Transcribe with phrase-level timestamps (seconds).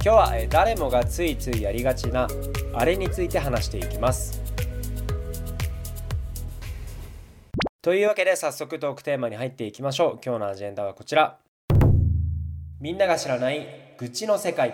[0.00, 2.28] 今日は誰もがついついやりがちな
[2.72, 4.40] あれについて話していきます。
[7.82, 10.20] というわけで早速トークテーマに入っていきましょう。
[10.24, 11.38] 今日のアジェンダはこちら。
[12.80, 13.66] みんなが知らない
[13.98, 14.72] 愚痴の世界。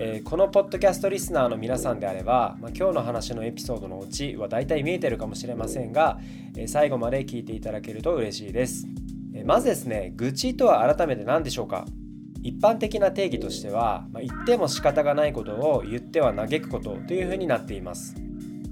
[0.00, 6.18] えー、このポッドキャストリスナーの皆さんであれば、まあ、今日の話のエピソードのオチは大体見えてるかもしれませんが、
[6.56, 8.86] えー、最後まで聞いていただけると嬉しいです、
[9.34, 11.84] えー、まずですね愚痴とは改めて何でしょうか？
[12.42, 18.14] 一般的な定義としては、まあ、言っても仕方がないことを言っては嘆くことというふうになっています。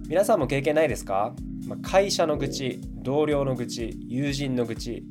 [0.08, 1.34] 皆さんも経験ないですか、
[1.66, 5.04] まあ、会社の愚痴同僚の愚痴友人の愚痴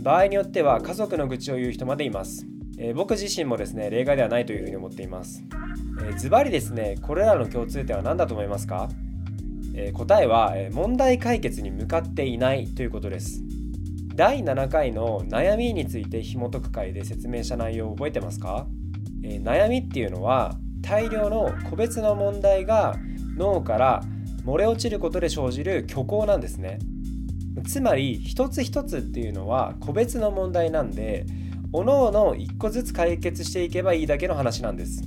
[0.00, 2.46] 場合によっては家族の愚痴を言う人までいます。
[2.78, 5.44] えー、僕自身もですね例外ではないというふうに思っています。
[6.18, 8.88] ズバリですねこれらの共通点は何だと思いますか、
[9.74, 13.43] えー、答えは、えー、問題解決に向かっていないということです。
[14.14, 18.66] 第7回の悩みについて紐解く回で説明した内容を覚えてますか、
[19.24, 22.94] え悩みっていうのは大量の個別の問題が
[23.36, 24.02] 脳から
[24.44, 26.78] 漏れ落ちることで生じる虚構なんですね
[27.66, 31.26] つまり一つ一つっていうのは個別の問題なんで
[31.72, 35.02] おのおの一個ずつ解決していけばいいだけの話なんです。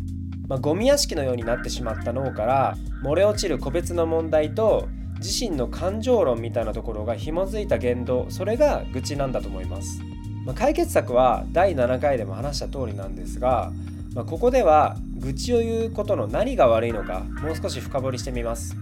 [0.49, 4.87] まあ、ゴミ屋敷のようになってしまった脳から漏れ落ちる個別の問題と
[5.19, 10.01] 自身の感情論みたいなところが紐づいた言動それが愚痴なんだと思います、
[10.45, 13.71] まあ、解決策は第7回でも話した通りなんですが、
[14.13, 18.75] まあ、ここでは愚痴を言うことの何が悪いのかもう少し深掘りしてみます、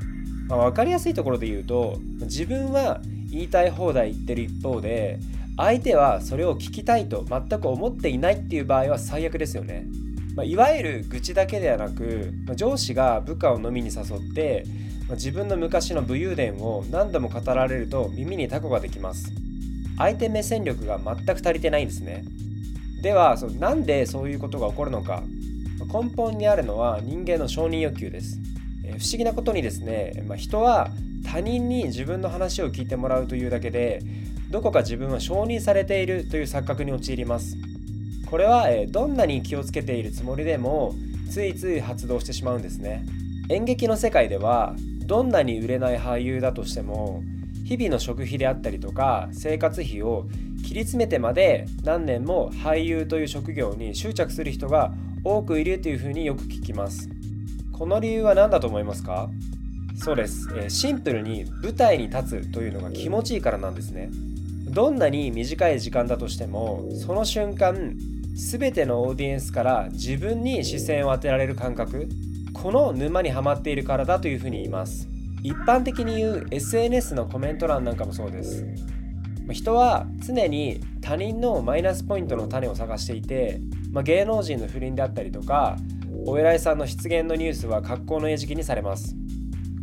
[0.48, 5.20] まあ、分かりやすいところで言うと自分は言いたい放題言ってる一方で
[5.58, 9.86] 相手はそれを聞きたいと全く思っていないっていう場合は最悪ですよね。
[10.36, 14.66] まあ、いわゆる愚痴だけではなく、まあ、上司が部下を飲みに誘って、
[15.12, 19.32] 自分の昔の武勇伝を何度も語られると耳にタコができます。
[19.98, 22.26] 相手目線力が全く足りてないんですね。
[23.02, 25.24] ではそなんでそういうことが起こるのか
[25.94, 28.40] 根本にあるのは人間の承認欲求です。
[28.84, 30.90] 不思議なことにですね、まあ、人は
[31.26, 34.02] 他人に自分の話を聞いてもらうというだけで
[34.50, 37.58] どこか自分は承認されているという錯覚に陥ります
[38.26, 40.96] これは、どんなに気をつけているつもりでも
[41.30, 43.06] ついつい発動してしまうんですね
[43.50, 47.24] 演劇の世界ではどんなに売れない俳優だとしても
[47.64, 50.28] 日々の食費であったりとか生活費を
[50.64, 57.10] 切り詰めてまで何年も俳優という職業に執着する人が多くいるというふうによく聞きます。
[57.72, 59.30] この理由は何だと思いますか？
[59.98, 64.10] そうです、えシンプルに舞台に立つというのが気持ちいいからなんですね。
[64.68, 67.96] どんなに短い時間だとしてもその瞬間
[68.36, 72.10] 全てのオーディエンスから自分に視線を当てられる感覚
[72.66, 75.08] この沼にはまっているからだというふうに言います。
[75.44, 78.66] 一般的に言う SNS のコメント欄なんかもそうです。
[79.52, 83.62] 人は常に他人のマイナスポイントの種を探していて、
[83.92, 85.78] まあ、芸能人の不倫であったりとか
[86.26, 89.16] お偉いさんの失言のニュースは格好の餌食にされます。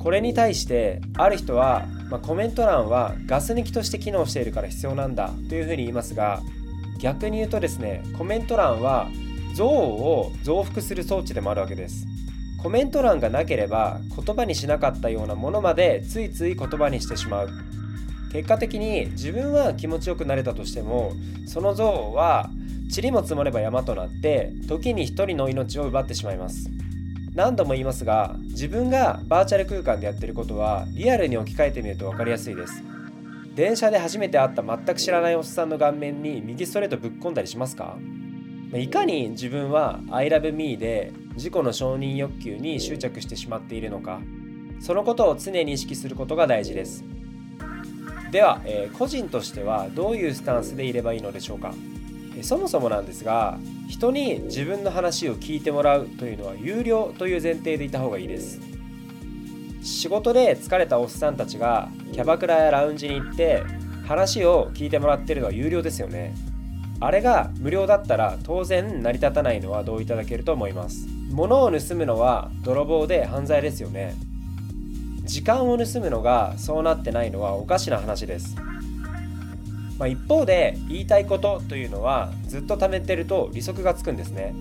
[0.00, 6.42] これに対してある人は、まあ、コメント欄はガス抜きとして機能しているから必要なんだというふうに言いますが
[6.98, 9.08] 逆に言うとですねコメント欄は
[9.52, 12.08] 憎悪を増幅する装置でもあるわけです。
[12.62, 17.50] コメント欄がなければ言葉にしなかったようなものまでついつい言葉にしてしまう。
[18.32, 21.12] 結果的に自分は気持ちよくなれたとしても
[21.46, 22.50] その憎悪は
[22.94, 26.70] 塵も積もれば山となって時に一人の命を奪ってしまいます。
[27.34, 32.82] 何度も言いますが自分がバーチャル空間でやってることはリアルに置き換えてみると分かりやすいです。
[33.54, 37.98] 電車で初めて会った全く知らないおっさんの顔面に右ストレートぶっ込んだりしますか？
[38.74, 44.20] いかに自分は I love me で自己の承認欲求に執着してしまっているのか
[44.80, 47.04] そのことを常に意識することが大事です。
[48.32, 51.74] では、えー、個人としてはどういうスタンスでいればいいのでしょうか。
[52.40, 53.58] そもそもなんですが
[53.88, 58.60] 人に自分の話を聞いてもらうというのは有料という前提でいた方がいいです。
[59.82, 63.62] 仕事で疲れたおっさんたちがキャバクラやラウンジに行って
[64.06, 66.34] 話を聞いてもらってるのは有料ですよね。
[67.00, 71.21] あれが無料だったら当然成り立たないのは同意いただけると思います。
[71.32, 74.14] 物を盗むのは泥棒で犯罪ですよね。
[75.24, 78.54] 時間を盗むのがそうなってないのはおかしな話です。
[79.98, 84.54] まあ、一方で言いたいことというのはずっと貯めてると利息がつくんですね。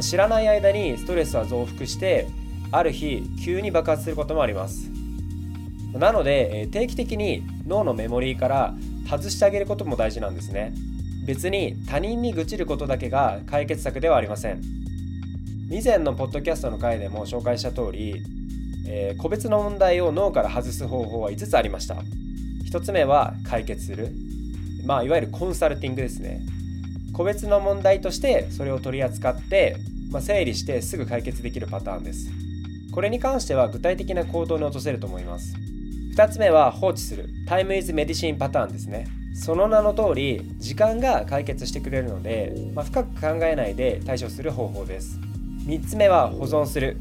[0.00, 2.28] 知らない間にストレスは増幅して
[2.70, 4.90] ある日急に爆発することもあります。
[5.92, 8.74] なので定期的に脳のメモリーから
[9.08, 10.72] 外してあげることも大事なんですね。
[11.26, 14.83] 別に他人に愚痴ることだけが解決策ではありません。
[15.70, 18.22] 以前のポッドキャストの回でも紹介した通り、
[18.86, 21.96] えー、個別の問題を脳から外す方法は5つありました。
[22.70, 24.10] 1つ目は解決する。
[24.84, 26.42] まあいわゆるコンサルティングですね。
[27.14, 29.76] 個別の問題としてそれを取り扱って、
[30.10, 32.30] まあ、整理してすぐ解決できるパターンです。
[32.92, 35.54] これに関しては具体的な行動に落とせると思います。
[36.14, 37.30] 2つ目は放置する。
[37.48, 39.06] タイムイズメディシンパターンですね。
[39.34, 45.18] その名の通り時間が解決してくれるので、まあ、深く考えないで対処する方法です。
[45.66, 46.98] 3つ目は保存する。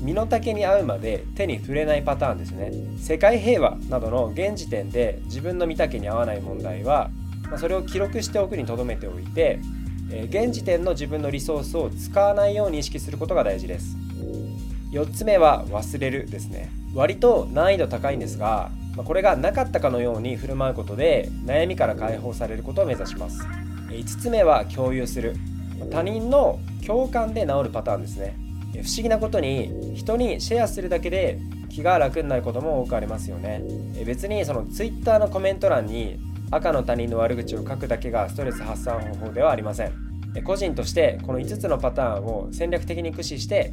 [0.00, 2.70] 身の丈に合うまで手に触れないパターンですね。
[2.98, 7.10] 世界平和などの現時点で自分の身丈に合わない問題は、
[7.50, 9.58] ま、それを記録しておくにとどめておいて、
[10.12, 13.96] え、現時点の自分のリソースを使わないように意識することが大事です。
[14.92, 16.70] 4つ目は忘れるですね。
[16.94, 23.46] 割と難易度高いんですがまこれがなかったかのように振る舞うことで悩みから解放されることを目指します。
[23.88, 25.36] 5つ目は共有する。
[25.90, 28.36] 他人の共感で治るパターンですね。
[28.72, 31.38] 不思議なことに人にシェアするだけで
[31.70, 33.62] 気が楽になることも多くありますよね。
[34.04, 36.18] 別にその Twitter のコメント欄に
[36.50, 39.92] 赤の他人の悪口を書くだけがストレス発散方法ではありません。
[40.44, 43.72] 個人としてこの5つのパターンを戦略的に駆使して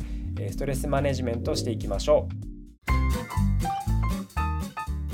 [0.50, 2.34] ストレスマネジメントしていきましょう。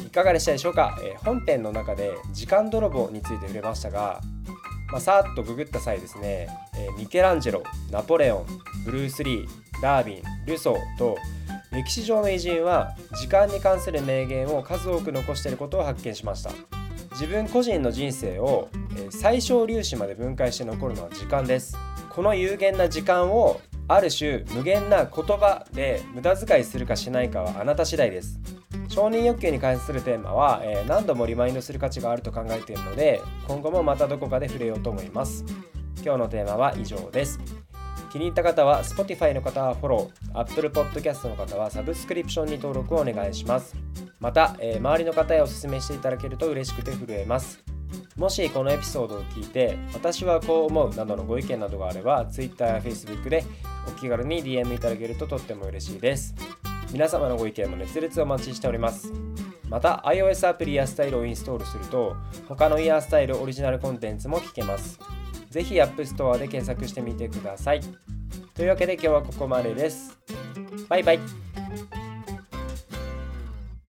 [0.05, 4.19] いかがでしたでしょうか、本編の中で時間泥棒について触れましたが、
[4.91, 8.45] まあ、さーっとググった際ですね、えミケランジェロナポレオン
[8.85, 9.47] ブルース・リー
[9.81, 11.17] ダービンルソーと
[11.71, 16.51] 歴史上の偉人は時間に関する名言を数多く残していることを発見しました。
[17.11, 21.77] 自分個人の人生をえ最小粒子まで分解して残るのは時間です。
[22.09, 28.39] この有限な時間をある種無限な言葉で無駄遣いするかしないかはあなた次第です。
[28.89, 35.45] 承認欲求に関するテーマは、え、何度もリマインドする価値があると考えているので今後もまたどこかで触れようと思います。
[36.03, 37.39] 今日のテーマは以上です。
[38.11, 43.75] 気に入った方は Spotify の方はフォロー Apple Podcast の方はサブスクリプションに登録をお願いします。
[44.19, 47.63] また、えー、周りの方へお勧めしていただけると嬉しくて震えます。
[48.15, 53.45] もしこのエピソードを聞いて私はこう思うなどのご意見などがあれば Twitter や Facebook で
[53.87, 56.35] お気軽に DM いただけるととっても嬉しいです。
[56.91, 59.13] 皆様のご意見も熱烈お待ちしております。
[59.69, 62.15] また iOS アプリやスタイルをインストールすると
[62.47, 64.99] 他のイヤースタイルオリジナルコンテンツも聞けます。
[65.51, 67.81] ぜひ App Store で検索してみてください。
[68.55, 70.17] というわけで今日はここまでです。
[70.87, 71.48] バイバイ。